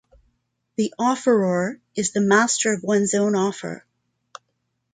[0.77, 3.85] The offeror is the master of one's own offer.